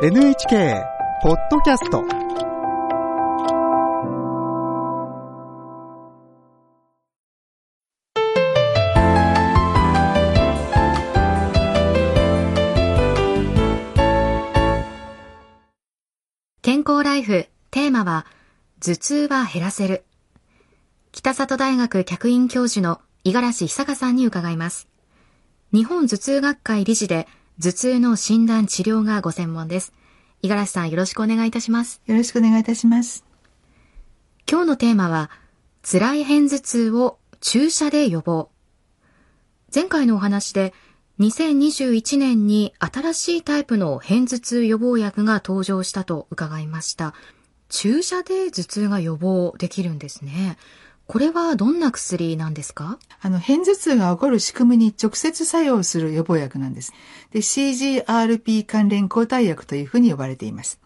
[0.00, 0.84] NHK
[1.24, 2.04] ポッドキャスト
[16.62, 18.24] 健康ライフテーマは
[18.78, 20.04] 頭痛は減らせる。
[21.10, 24.86] 北里大学客員教授の五十嵐久香さんに伺います。
[25.72, 27.26] 日本頭痛学会理事で
[27.60, 29.92] 頭痛の診断治療がご専門です
[30.42, 33.24] 五十嵐さんよろしくお願いいたしますよろしくお願いいたします。
[34.50, 35.30] 今日のテーマは
[35.82, 38.48] 辛い片頭痛を注射で予防
[39.74, 40.72] 前回のお話で
[41.20, 47.12] 2021年に新しいタイプの片頭痛予防薬が登場したと伺いました。
[47.68, 50.56] 注射で頭痛が予防できるんですね。
[51.08, 52.98] これはどんな薬なんですか？
[53.22, 56.92] あの、片頭痛が起こる仕組みに直接作用する予防薬なんです。
[57.32, 60.78] で、CGRP 関連抗体薬というふうに呼ばれています。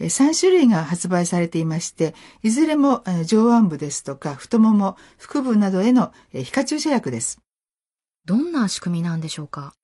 [0.00, 7.38] え3種類が発売されていまして、いずれも上腕部ですとか太もも、腹部などへのえ皮下注射薬です。
[8.26, 9.74] どんな仕組みなんでしょうか？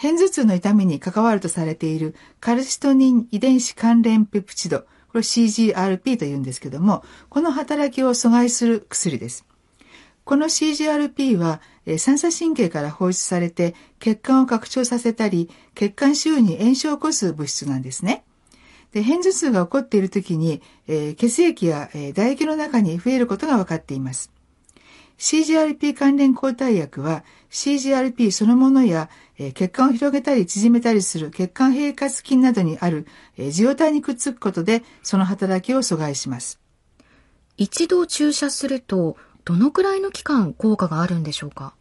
[0.00, 9.44] 片頭痛の痛みに関わるとされているカルシトニン遺伝子関連ペプチド、これ CGRP と言うんですけども、この働きを阻害する薬です。
[10.24, 18.24] この CGRP は、三叉神経から放出されて血管を拡張させたり、血管周囲に炎症を起こす物質なんですね。
[18.92, 24.30] で、片頭痛が起こっている時に、えー血液や、えー唾液の中に増えることが分かっています。
[25.18, 36.60] CGRP 関連抗体薬は CGRP そのものや、えー血管を広げたり縮めたりする血管平滑筋などにある、えー受容体にくっつくことでその働きを阻害します。
[37.56, 41.74] 一度注射するとどのくらいの期間効果があるんでしょうか？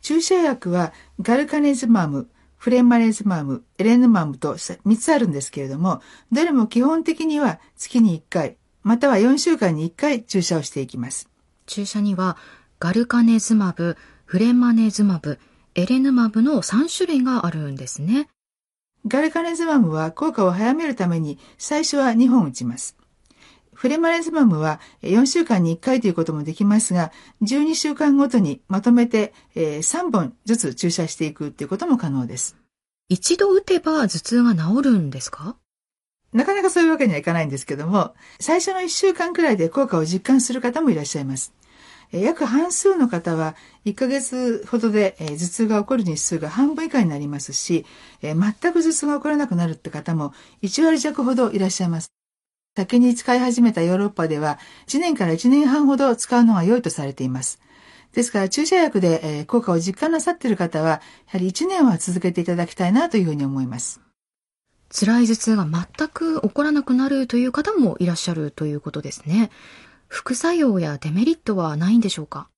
[0.00, 6.00] 注射薬はガルカネズマム、フレンマネズマム、エレヌマムと3つあるんですけれども、
[6.30, 11.28] どれも基本的には月に1回、または4週間に1回注射をしていきます。
[11.66, 12.36] 注射には
[12.78, 15.40] ガルカネズマブ、フレンマネズマブ、
[15.78, 18.28] エレヌマブの3種類があるんですね。
[19.06, 22.96] ガルカネズマムは効果を早めるために最初は2本打ちます。
[23.74, 27.12] フレマネズマムは4週間に1回ということもできますが、
[27.42, 32.56] 12週間ごとにまとめてえー3本ずつ注射していくということも可能です。
[33.08, 35.54] 一度打てば頭痛が治るんですか？
[36.32, 41.54] なかなかそういうわけにはいかないんですけども、最初の1週間くらいで効果を実感する方もいらっしゃいます。
[42.12, 43.54] 約半数の方は
[43.84, 47.84] 1ヶ月ほどで頭痛が起こる日数が半分以下になりますし、
[48.22, 48.36] 全
[48.72, 50.32] く頭痛が起こらなくなるって方も
[50.62, 52.12] 1割弱ほどいらっしゃいます。
[52.76, 57.60] 先に使い始めたヨーロッパでは1年から1年半ほど使うのが良いとされています。
[58.14, 64.00] ですから注射薬で効果を実感なさっている方は、やはり1年は続けていただきたいなというふうに思います。
[64.90, 69.50] 辛い頭痛が全く起こらなくなるという方もいらっしゃるということですね。
[70.08, 72.48] 副作用やデメリットはないんでしょうか？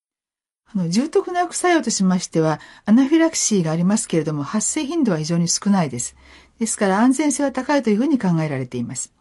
[0.73, 6.15] あの重篤な副作用としましては、アナフィラキシーがありますけれども、発生頻度は非常に少ないです。
[6.61, 9.13] ですから安全性は高いというふうに考えられています。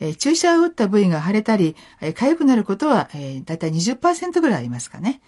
[0.00, 5.20] え注射を打った部位が腫れたり、えー痒くなることは、えー、だいたい20%ぐらいありますかね。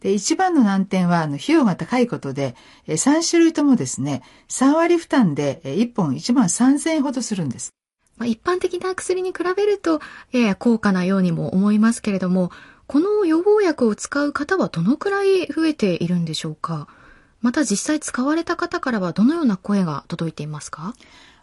[0.00, 2.54] で、一番の難点は、あの、費用が高いことで、
[2.86, 7.70] え3種類ともですね、3割負担で、え1本1万3000円ほどするんです。
[8.18, 10.00] まあ一般的な薬に比べると、
[10.32, 12.50] やや高価なようにも思いますけれども、
[12.86, 16.88] この予防薬を使う方はどのくらい増えているんでしょうか？
[17.40, 20.94] また実際使われた方からはどのような声が届いていますか？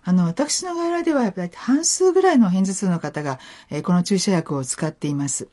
[0.03, 3.40] あの、私の外来では、やっぱり半数ぐらいの偏頭痛の方が、
[3.72, 5.47] えーこの注射薬を使っています。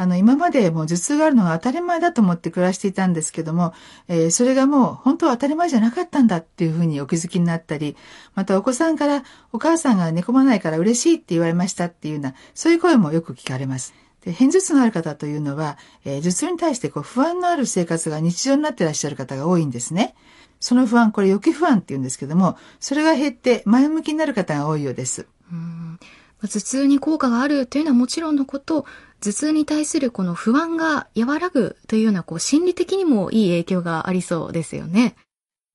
[0.00, 3.74] あの、今までもう頭痛があるのが当たり前だと思って暮らしていたんですけども、
[4.08, 7.98] えーそれがもう本当は当たり前じゃなかったんだっていうふうにお気づきになったり、
[8.34, 13.92] またお子さんからお母さんが寝込まないから嬉しいって言われましたっていうような、そういう声もよく聞かれます。
[14.24, 20.14] で、片頭痛のある方というのは、えー頭痛に対してこう不安のある生活が日常になっていらっしゃる方が多いんですね。
[20.60, 25.26] その不安、これ予期不安って言うんですけども、それが減って前向きになる方が多いようです。
[25.52, 26.00] うん
[26.48, 28.86] 頭痛に効果があるというのはもちろんのこと、
[29.20, 35.16] 頭痛に対するこの不安が和らぐというようなこう心理的にもいい影響がありそうですよね。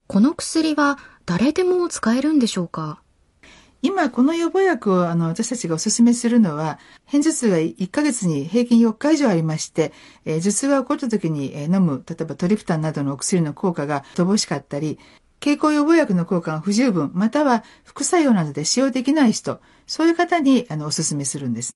[0.08, 3.02] この薬は誰でも使えるんでしょうか？
[3.82, 9.94] 今、この予防薬をあの私たちがお勧めするのは、片頭痛が1ヶ月に平均4日以上ありまして、
[10.26, 14.98] えー頭痛が起こった時にえー飲む、例えばトリプタンなどのお薬の効果が乏しかったり、
[15.40, 21.76] 経口予防薬の効果が不十分、または副作用などで使用できない人、そういう方にあのお勧めするんです。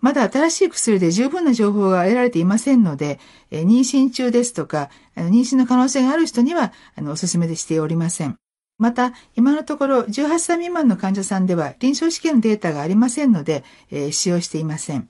[0.00, 3.18] まだ新しい薬で十分な情報が得られていませんので、
[3.50, 8.36] え妊娠中ですとか、あの妊娠の可能性がある人には、あの、お勧めでしておりません。
[8.78, 15.08] また、今のところ18歳未満の患者さんでは臨床試験のデータがありませんので、えー、使用していません。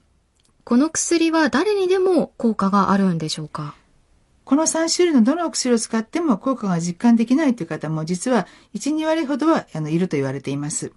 [0.65, 3.77] この薬は誰にでも効果があるんでしょうか？
[4.51, 10.91] この3種類のどの薬を使っても効果が実感できないという方も実は1、2割ほどはあのいると言われています。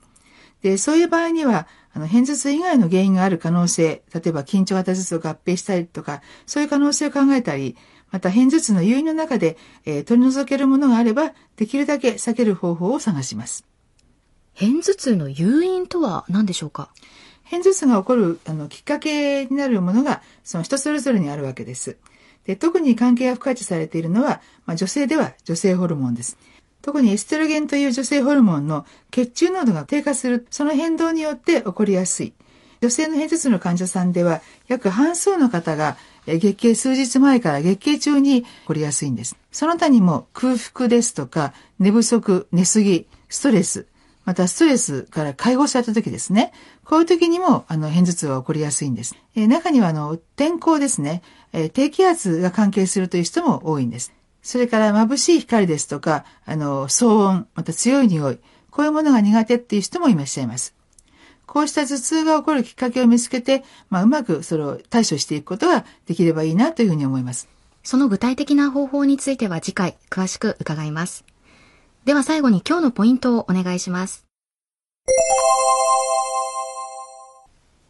[0.64, 7.78] で、そういう場合には、あの、偏頭痛以外の原因がある可能性、例えば緊張型頭痛を合併したりとか、そういう可能性を考えたり、
[8.10, 9.56] また偏頭痛の誘因の中で、
[9.86, 13.68] えー、取り除けるものがあれば、できるだけ避ける方法を探します。
[14.54, 16.90] 偏頭痛の誘因とは何でしょうか？
[17.44, 21.98] 偏頭痛が起こるあのきっかけになるものが、その人それぞれにあるわけです。
[22.46, 26.38] で特に関係が不可知されているのは、まあ、女性では女性ホルモンです。
[26.82, 32.34] 特にエストロゲンという女性ホルモンの血中濃度が低下する、その変動によって起こりやすい。
[32.82, 35.96] 女性の偏頭痛の患者さんでは、約半数の方が
[36.28, 39.38] 月経数日前から月経中に起こりやすいんです。
[39.54, 43.88] その他にも空腹ですとか、寝不足、寝すぎ、ストレス、
[44.26, 46.54] またストレスから解放された時ですね。
[46.86, 49.16] こういう時にも、あの、偏頭痛は起こりやすいんです。
[49.36, 51.22] えー、中には、あの、天候ですね、
[51.52, 54.14] えー、低気圧が関係するという人も多いんです。
[54.42, 58.40] それから眩しい光ですとか、あの、騒音、また強い匂い、
[58.72, 60.74] こういうものが苦手っていう人もいらっしゃいます。
[61.46, 67.48] こうした頭痛が起こるきっかけを見つけて、まあ、うまくそれを対処していくことができればいいなというふうに思います。
[67.84, 71.26] その具体的な方法については次回詳しく伺います。
[72.06, 74.26] では最後に今日のポイントをお願いします。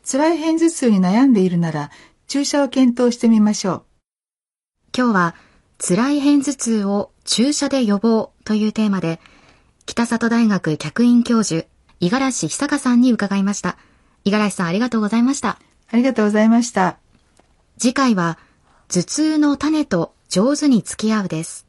[0.09, 1.89] 辛い片頭痛に悩んでいるなら
[2.27, 3.83] 注射を検討してみましょう。
[4.95, 5.35] 今日は
[5.79, 9.19] 辛い片頭痛を注射で予防というテーマで、
[9.85, 11.67] 北里大学客員教授、
[11.99, 13.77] 五十嵐久香さんに伺いました。
[14.25, 15.57] 五十嵐さんありがとうございました。
[15.89, 16.97] ありがとうございました。
[17.79, 18.37] 次回は、
[18.89, 21.62] 頭痛の種と上手に付き合うです。